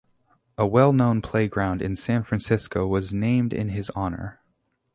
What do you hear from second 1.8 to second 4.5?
San Francisco was named in his honor.